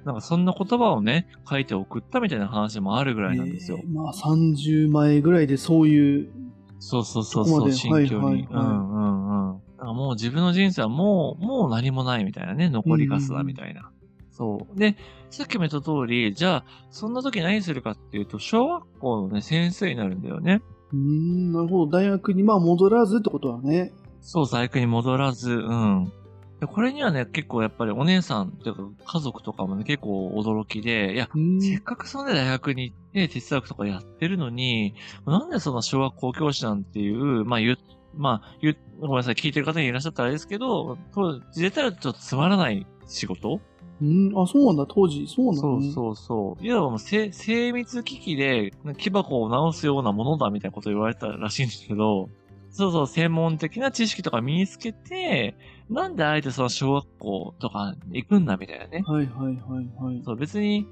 [0.04, 3.78] なんかそんな言葉をね、書いて送ったみたいな話もあるぐらいなんですよ。
[3.82, 6.30] えーまあ30前ぐらいでそういう、
[6.78, 8.24] そうそうそうそう、で心境に。
[8.24, 9.58] はいはいはいうんうんうん。
[9.96, 13.90] もう自分の人生はもう、もう何もないみたいなね、残りガスだみたいな。
[14.38, 14.78] そう。
[14.78, 14.96] で、
[15.30, 20.62] さっきも言った通り、じゃあ、そんな時何するかっていうと、小学校のね、先生になるんだよね。
[20.92, 21.98] うーん、なるほど。
[21.98, 23.92] 大学にまあ戻らずってことはね。
[24.20, 26.12] そう、在学に戻らず、うん。
[26.60, 31.28] でこれにはね、結構やっぱりお姉さんというか家族とかもね、結構驚きで、いや、
[31.60, 37.78] せっかくそのね、大学に行って哲学とかやってるのに、なんでその小学校教師なんていう、まあ言う、
[38.16, 43.60] まあ言う、ごめんなさい、聞いてる方にいらっしゃったらあれですけど、当時出たらちょっとつまらない仕事
[44.00, 45.26] うん、あ、そうなんだ、当時。
[45.26, 45.60] そうなんだ、ね。
[45.60, 46.64] そうそうそう。
[46.64, 52.28] いわばもう精精密機器で木箱を直すようなものだみたいなことを言われたらしいんですけど、
[52.70, 55.56] そうそう、専門的な知識とか身につけて、
[55.90, 59.02] なんであえてその小学校とか行くんだみたいなね。
[59.06, 60.22] はいはいはいはい。
[60.24, 60.86] そう、別に、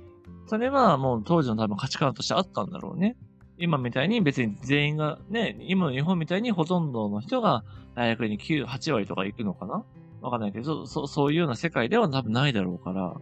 [0.47, 3.17] それはもう当時の多分価値観としてあったんだろうね。
[3.59, 7.65] 今みたいに別に全員が、ね、今の日本みたいにほとんどの人が
[7.95, 9.85] 大学に9、8割とか行くのかな
[10.21, 13.15] わかんないけど、そう、そういうような世界では多分ないだろうから、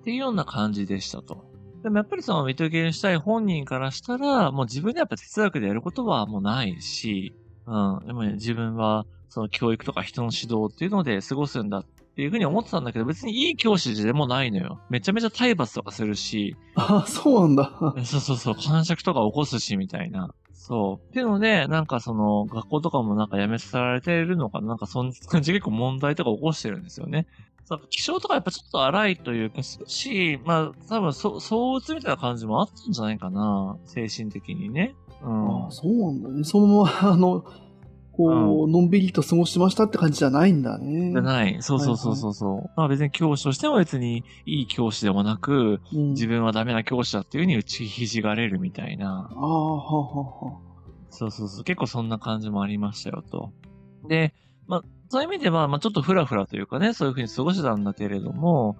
[0.00, 1.44] っていうような感じでしたと。
[1.82, 7.34] でもやっぱりそのミトゲンしたい本人からしたら、もう自分でやっぱ哲学でやることはもうないし、
[7.66, 14.80] うん、でもね、自分はその教育とか人の指導っていうので過ごすんだっていうふうに思ってたんだけど、別にいい教師でもないのよ。
[14.88, 17.72] めちゃめちゃ体罰とかするし、あ、そうなんだ。
[18.04, 20.34] そうそうそう、感触とか起こすし、みたいな。
[20.66, 21.08] そう。
[21.10, 24.68] っていうので、なんかその、学校とかもなんか辞めさせられてるのかな？
[24.68, 27.26] なんかそんな感じで結構問題とか起こしてるんですよね。
[27.66, 33.76] そう気象とかやっぱちょっと荒いというか、し、まあ、多分そう、躁鬱みたいな感じもあったんじゃないかな。
[33.84, 34.94] 精神的にね。
[35.22, 35.66] うん。
[35.66, 36.44] あ、そうなんだね。
[36.44, 37.44] そのまま、あの、
[38.16, 41.10] こう、のんびりと過ごしてましたって感じじゃないんだね。
[41.12, 41.56] じゃない。
[41.60, 42.70] そうそうそうそうそう。
[42.76, 49.28] まあ別に教師としても別にいい教師でもなく、うん、自分はダメな教師だっていうふうに打ちひじがれるみたいな。
[49.30, 50.74] ああ、はあはあはあ。
[51.10, 51.64] そうそうそう。
[51.64, 53.52] 結構そんな感じもありましたよと。
[54.08, 54.34] で、
[54.66, 58.76] まあ、そういう意味では、まあちょっとフラフラというかね、そういうふうに過ごしてたんだけれども、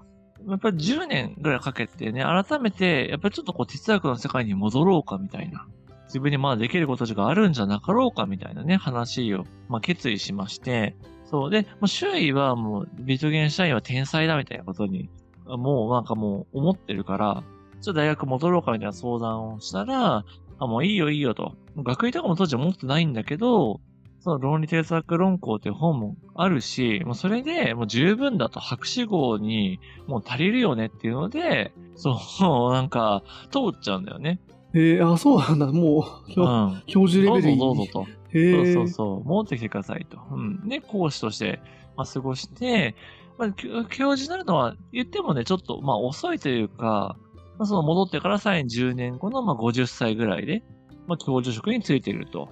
[0.48, 5.66] やっぱり10年ぐらいかけてね、改めて、やっぱりちょっとこう哲学の世界に戻ろうかみたいな。
[6.14, 11.50] 自分にまだできることがあるんじゃなかろうかみたいなね、話を、まあ、決意しまして、そう。
[11.50, 15.11] で、もう周囲はもう、ビートゲンシュタインは天才だみたいなことに、
[15.44, 17.42] もうなんかもう思ってるから、
[17.81, 20.24] ちょっと大学戻ろうかみたいな相談をしたら、
[20.61, 21.57] あ、もういいよいいよと。
[21.77, 23.81] 学位とかも当時は持ってないんだけど、
[24.20, 34.38] その論理哲学論考っていう本もあるし、もうそれでもう十分だと博士号にもう足りるよねっていうので、そう、なんか通っちゃうんだよね。
[34.74, 35.66] えー、あ、そうなんだ。
[35.66, 36.82] もう、教うん。
[36.87, 37.58] 教授レどうぞベルに。
[37.58, 38.06] どうぞと。
[38.30, 38.52] へえ。
[38.52, 39.24] そうそうそう。
[39.24, 40.18] 戻ってきてくださいと。
[40.32, 40.68] うん。
[40.68, 41.60] で、講師として、
[41.96, 42.96] まあ、過ごして、
[43.38, 47.16] まあ、教教授になるのは言ってもね、ちょっと、まあ、遅いというか、
[47.58, 50.64] まあ、その戻ってからさらに10年後の、まあ、50歳ぐらいで、
[51.06, 52.48] まあ、教授職についていると。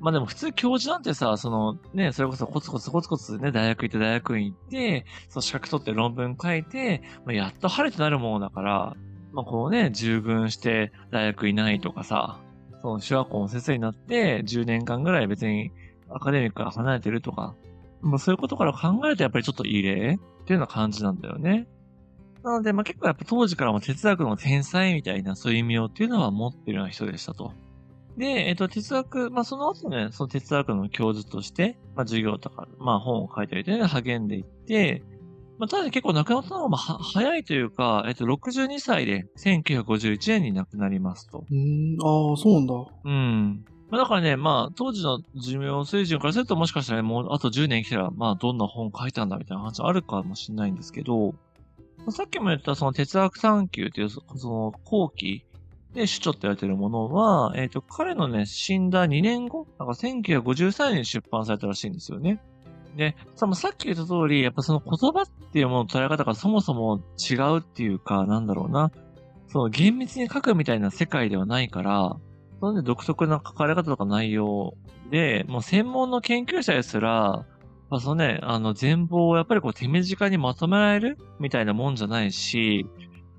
[0.00, 8.96] まあでも普通教授なんてさ、そのね、それこそコツコツコツコツね、大学行って大学院行って、その資格取って論文書いて、まあ、やっと晴れてなるものだから、
[9.34, 12.38] まあこうね、従軍して大学いないとかさ、
[12.82, 15.72] その小学校の先生になって10年間ぐらい別に
[16.08, 17.56] アカデミックから離れてるとか、
[18.00, 20.18] まあそういうことから考えるとやっぱりちょっと異例っていうよ
[20.50, 21.66] うな感じなんだよね。
[22.44, 27.52] なので、まあ結構やっぱ当時からも哲学の天才みたいなそういう意味をっていうのは持ってるような人でしたと。
[28.16, 35.02] で、えっと、哲学、まあその後ね、その哲学の教授として、まあ授業とか、まあ本を書いたりというので励んでいって、
[35.58, 41.44] まあただ結構亡くなったのが早いというか、えっと、62歳で1951年に亡くなりますと。
[41.50, 42.74] うーん、ああ、そうなんだ。
[43.04, 43.64] うん。
[43.90, 51.32] まあだからね、まあ当時の寿命水準からするともしかしたらね、もうあと10年生きたら、まあどんな本書いたんだみたいな話あるかもしれないんですけど、
[51.98, 55.44] まあさっきも言ったその哲学探求っていうそその後期
[55.94, 62.42] で主張って言われてるものは、えっ、と、彼のね、死んだ2年後、なんか1953年に出版されたらしいんですよね。
[62.96, 68.90] で、ささっき言った通り、やっぱその言葉っていうものの捉え方がそもそも違うっていうか、なんだろうな。
[69.48, 72.16] その厳密に書くみたいな世界ではないから、
[72.60, 74.74] そんで独特な書かれ方とか内容
[75.10, 77.44] で、もう専門の研究者ですら、
[77.90, 82.86] まあ、そのね、あの全貌をやっぱりこう手短にまとめられるみたいなもんじゃないし、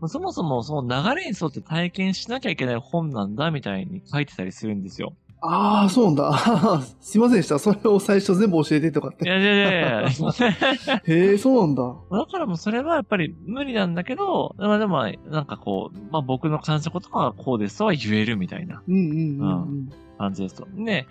[0.08, 5.15] そもそもその流れに沿って体験しなきゃいけない本なんだみたいに書いてたりするんですよ。
[5.47, 6.34] ああ、そうなんだ。
[7.01, 7.60] すいませんでした。
[7.60, 9.25] それを最初全部教えてとかって。
[9.25, 10.10] いやいやいやいや
[11.05, 11.95] へえ、そうなんだ。
[12.12, 19.89] だからもうそれはやっぱり無理なんだけど、まあでもなんかこう、まあ僕の感じたことはこうですとは言えるみたいなうんうんうんうん。
[20.17, 20.67] 感じですと。
[20.75, 21.05] で、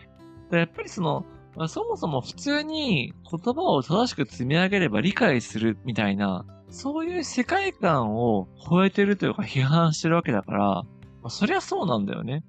[0.51, 1.25] やっぱりその、
[1.57, 10.85] まあそもそも普通に言葉を正しく積み上げれば理解するみたいな、そういう世界観を超えてるというか批判してるわけだから、ま
[11.25, 12.43] あ、そりゃそうなんだよね。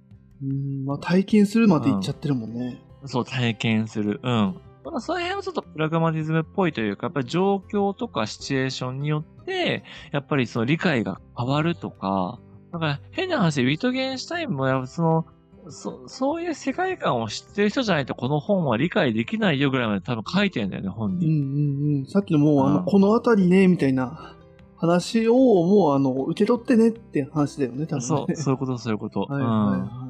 [0.43, 2.81] うんまあ、体験するまで言っちゃってるもんね。
[3.05, 4.19] そう、体験する。
[4.23, 4.55] うん。
[4.83, 12.39] まあ、その辺はちょっとプラグマティズムっぽいというか、やっぱり状況とかシチュエーションによって、やっぱりその理解が変わるとか、
[12.71, 15.25] なんか変な話でウィトゲンシュタインもやっぱその、
[15.69, 21.25] そ、そういう世界観を知ってる人じゃないとこの本は理解できないよぐらいまで多分書いてるんだよね、本うんに。
[21.25, 22.05] うんうん。
[22.05, 24.35] さっきのもう、あの、うんこの辺りね、みたいな
[24.77, 28.05] 話をもう、あの、受け取ってねって話だよね、多分ね。
[28.05, 29.21] そう、そういうこと、そういうこと。
[29.21, 30.04] はいうん。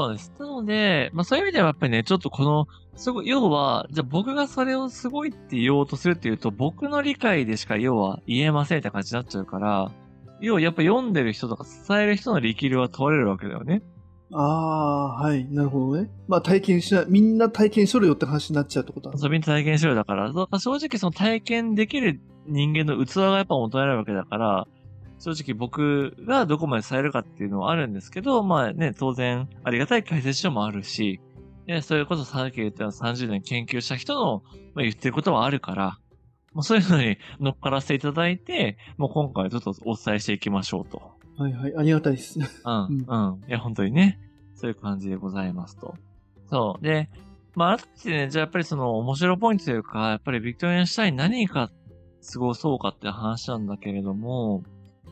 [0.00, 0.32] はそうです。
[0.38, 9.90] なので、まあそういう意味ではやっぱりね、ちょっとこの、すごい、要は、じゃあ僕がそれをすごいって言おうとするっていうと、僕の理解でしか要は言えませんって感じになっちゃうから、
[10.40, 13.82] 要はやっぱ読んでる人とか伝える人の力量は問われるわけだよね。
[14.34, 15.46] ああ、はい。
[15.50, 16.10] なるほどね。
[16.26, 19.18] まあ体験しない、みんな体験しろよって話になっちゃうってことだ。
[19.22, 24.66] 遊びに体験しろだから、だから正直その体験できる人間の器がやっぱ求められるわけだから、
[25.22, 31.20] 正直僕がどこまで伝えるかっていうのはあるんですけど、まあね、当然ありがたい解説書もあるし、
[31.68, 34.42] ね、それこそさっき言ったような30年研究した人の、
[34.74, 35.98] まあ、言ってることはあるから、
[36.52, 41.00] もうそういうのに乗っからせていただいて、もう今回ちょっとお伝えしていきましょうと。
[41.38, 41.76] はいはい。
[41.76, 42.40] ありがたいです。
[42.40, 43.48] うん、うん。
[43.48, 44.18] いや、本当にね。
[44.56, 45.94] そういう感じでございますと。
[46.50, 46.84] そう。
[46.84, 47.08] で、
[47.54, 51.70] まあ、改めてね、じゃあやっぱりその面白ポイントというか、やっぱりビクトリアンシュタイン何か
[52.32, 54.64] 過ごそうかって話なんだけれども、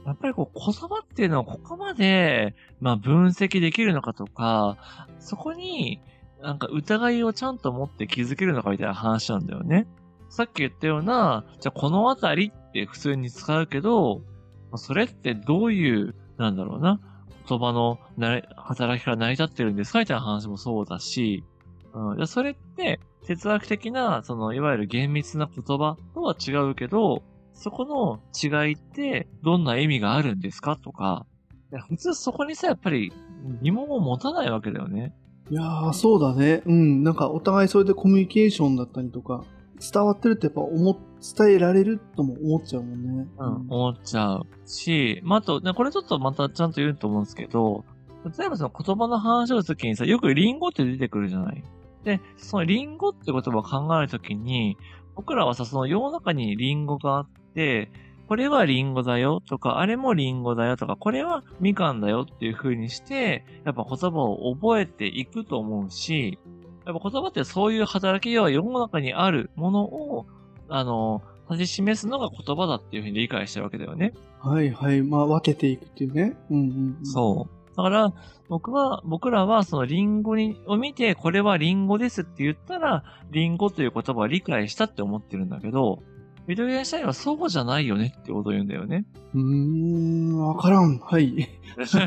[0.06, 4.76] やっぱりこう言葉っていうのはここまで、まあ分析できるのかとか、
[5.18, 6.00] そこに
[6.42, 9.86] なんか疑いをちゃんと持って気づけるのかみたいな話なんだよね。
[10.30, 14.22] さっき言ったような、じゃあこのあたりって普通に使うけど、
[14.76, 17.00] それってどういう、なんだろうな、
[17.48, 17.98] 言葉の
[18.56, 21.44] 働きから成り立ってるんですかみたいな話もそうだし、
[21.92, 27.22] うん、それって哲学的な、その、いわゆる厳密な言葉とは違うけど、
[27.62, 30.76] そこの違いってどんな意味があるんですか？
[30.76, 31.26] とか、
[31.88, 33.12] 普通そこにさ、やっぱり
[33.60, 35.14] 疑問を持たないわけだよね。
[35.50, 36.62] いやー、そうだね。
[36.64, 37.04] うん。
[37.04, 39.44] なんかお互いそれでコミュニケーションだったりとか、
[39.78, 40.96] 伝わってるってやっぱ思っ、
[41.36, 43.28] 伝えられるとも思っちゃうもんね。
[43.36, 47.84] うん、思っちゃうし、まあ、あと、ね、これちょっとまたちゃんと言うと思うんですけど、
[48.38, 51.62] 例えばその言葉の話をするときにさ、よくリンゴって出てくるじゃない？
[52.04, 54.78] で、そのリンゴって言葉を考えるときに、
[55.16, 57.28] 僕らはさ、その世の中にリンゴがあっ
[57.60, 57.92] て、
[58.26, 66.38] これはリンゴだよとか、あれもリンゴだよとか、これはみかんだよっていう風にして、やっぱ言葉を覚えていくと思うし、
[66.86, 70.26] やっぱ言葉ってそういう働きは世の中にあるものを、
[70.68, 74.14] あの、指し示すのが言葉だっていうふうに理解してるわけだよね。
[74.38, 75.02] はいはい。
[75.02, 76.36] まあ分けていくっていうね。
[76.50, 77.06] うんうん、うん。
[77.06, 77.76] そう。
[77.76, 78.12] だから、
[78.48, 86.02] 僕は、僕らはそのリンゴに、を見て、これはリンゴですって言ったら、リンゴという言葉を理解したって思ってるんだけど、
[86.46, 89.04] ビトリアインはそうじゃないよねってことを言うんだよね。
[89.34, 90.98] うーん、わからん。
[90.98, 91.48] はい。
[91.86, 92.04] そ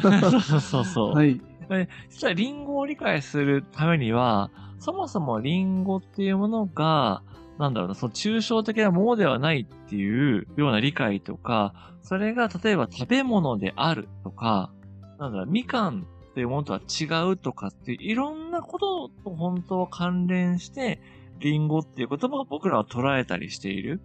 [0.58, 1.14] うそうそう。
[1.14, 1.40] はい。
[1.70, 7.24] で実はリンゴを理解するためには、そもそもリンゴっていうものが、
[7.58, 14.72] なんだろうな、その抽象的なものではないっていうような理解とか、それが例えば食べ物であるとか、
[15.20, 21.00] なんだろう、みかんっていうものとは違うとかっていういろんなことと本当は関連して、
[21.40, 24.02] リンゴっていう言葉を僕らは捉えたりしている。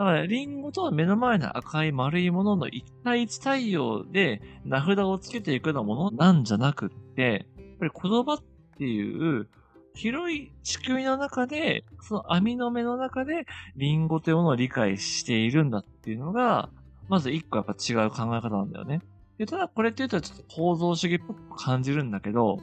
[0.00, 8.38] だから、リンゴとは目の前の赤い丸いものの一対一対応で名札をつけていくようなものなんじゃなくって、やっぱり言葉っ
[8.78, 9.46] ていう
[9.92, 13.44] 広い仕組みの中で、その網の目の中で
[13.76, 16.70] リンゴというものを理解しているんだっていうのが、
[17.10, 19.02] まず一個やっぱ違う考え方なんだよね。
[19.36, 22.56] でただこれって言うとちょっと構造主義っぽく感じるんだけど、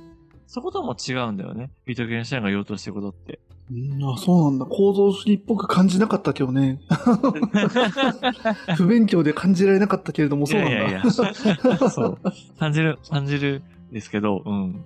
[0.47, 1.69] そことも違うんだよね。
[1.85, 3.39] ビトゲンシュタインが言おうとしてることって。
[3.69, 4.65] うん、あ、そうなんだ。
[4.65, 6.79] 構造主義っぽく感じなかったけどね。
[8.77, 10.77] 不勉強で感じられなかったけれども、そうなんだ。
[10.77, 12.17] いやいやいやそう。
[12.57, 14.85] 感じる、感じるんですけど、うん。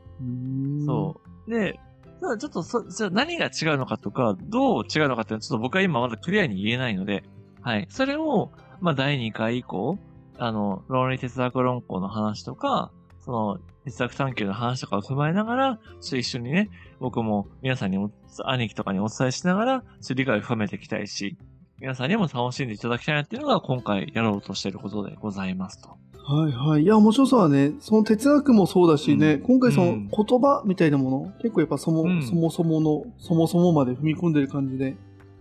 [0.86, 1.52] そう。
[1.52, 1.80] で、
[2.22, 7.24] ただちょっとそ、じゃあ何が違うのかとか、どう違うのかっていうのはちょっと僕は今まだクリアに言えないので、
[7.62, 7.88] はい。
[7.89, 10.00] それを、まあ第2回以降、
[10.38, 12.91] あの、論理哲学論考の話とか、
[13.32, 18.12] その、哲学探求の話とかを踏まえながら、一緒にね、僕も皆さんにも、
[18.46, 21.38] 兄貴とかにお伝えしながら、ちょっと理解を深めていきたいし、
[21.80, 25.89] 皆さんにも楽しんでいただきたいなっていうのが今回やろうとしていることでございますと。
[26.24, 26.84] はいはい。
[26.84, 27.74] いや、面白そうだね。
[27.80, 34.98] その哲学もそうだしね、うん今回そのうん言葉みたいなもの、結構やっぱそも,、うんそもそもの、そもそもまで踏み込んでる感じで、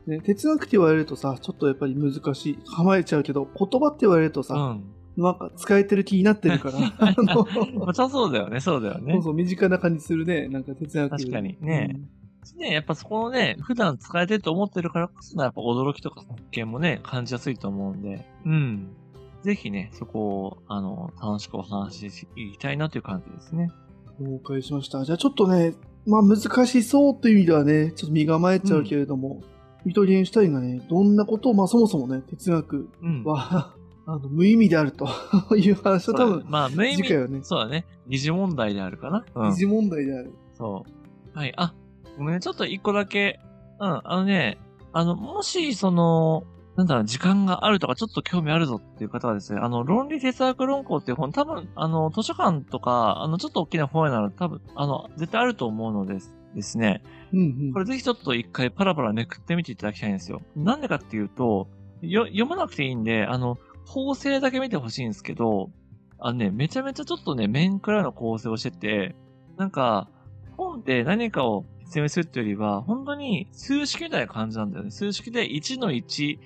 [0.06, 2.58] ね、哲学って言われるとさ、ちょっとやっぱり難しい。
[2.74, 4.84] 構えちゃうけど、言葉って言われるとさ、うん。
[5.16, 7.46] なんか使えてる気になってるから、 あの、
[7.86, 9.14] またそうだよね、そうだよね。
[9.14, 10.48] そうそう、身近な感じするね。
[10.48, 11.10] なんか哲学。
[11.10, 12.00] 確かにね
[12.56, 18.88] ね、やっぱそこのね、普段使えてると思ってるからこそ、やっぱ驚きとか発見もね、感じやすいと思うんで、うん。
[19.42, 23.70] ぜひね、そこを、あの、楽しくお話ししていきたいなという感じですね。
[24.20, 24.32] うん。
[24.34, 25.04] 了解しました。
[25.04, 25.74] じゃあちょっとね、
[26.06, 29.42] まあ難しそうという意味ではね、ちょっと身構えちゃうけれども、
[29.84, 33.24] ビトゲンシュタインがね、どんなことを、まあそもそもね、哲学うん。
[33.24, 33.74] は、
[34.06, 35.08] あの、無意味であると
[35.56, 37.86] いう話を多分、まあ、無意味、次回はねそうだね。
[38.06, 39.24] 二次問題であるかな。
[39.34, 39.56] うん二。
[39.56, 40.32] 次問題である。
[40.54, 40.84] そ
[41.34, 41.38] う。
[41.38, 41.52] はい。
[41.56, 41.74] あ、
[42.18, 42.40] ごめんね。
[42.40, 43.40] ちょっと一個だけ。
[43.78, 44.00] うん。
[44.04, 44.58] あのね、
[44.92, 46.44] あの、もし、その、
[46.76, 56.34] なんだろう、時間があるとか、ちょっと興味あるぞっていう方はですね、あの、論理哲学論考っていう本、多分、あの、図書館とか、あの、ちょっと大きな本屋なら多分、あの、絶対あると思うのです。
[56.54, 57.02] ですね。
[57.32, 57.78] うんうんこ。
[57.80, 60.42] れぜひちょっと一回パラパラめくってみていただきたいんですよ。
[60.56, 61.68] なんでかっていうと、
[62.02, 65.70] よ、読まなくていいんで、あの、構成だけ見てほしいんですけど、
[66.18, 69.16] あのね、めちゃめちゃちょっとね、面くらいの構成をしてて、
[69.56, 70.08] なんか、
[70.56, 74.90] 本で何かを説明するっていうよりは、本当に数式みたいな感じなんだよね。
[74.90, 76.38] 数式で1の1、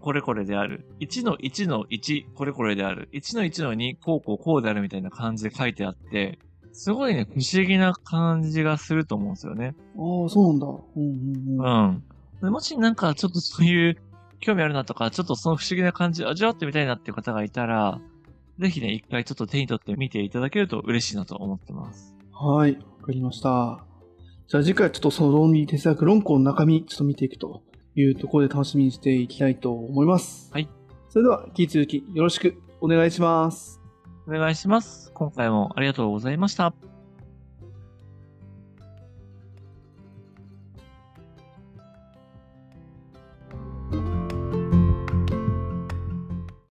[0.00, 0.84] これこれである。
[1.00, 3.08] 1の1の1、これこれである。
[3.12, 6.38] 1の1の2、こうこうこうであるみたいな感じで書いてあって、
[6.72, 9.74] すごいね、不思議な感じがすると思うんですよね。
[9.96, 10.66] ああ、そうなんだ。
[10.66, 11.86] うんうんうん。
[11.86, 12.04] うん。
[12.42, 13.96] でもしなんかちょっとそういう
[14.44, 18.00] 興味あるなとか、ちょっとその不思議な感じ味わってみたいなっていう方がいたら、
[18.58, 22.14] ぜひね、一回ちょっと手に取って見ていただけると嬉しいなと思ってます。
[22.32, 23.84] はい、わかりました。
[24.46, 27.62] じゃあ次回ちょっとその論理哲学論考の中身、ちょっと見ていくと
[27.96, 30.50] いうところで楽しみにしていきたいと思います。
[30.52, 30.68] はい。
[31.08, 33.80] それでは、引き続きよろしくお願いします。
[34.26, 35.10] お願いします。
[35.14, 36.93] 今回もありがとうございました。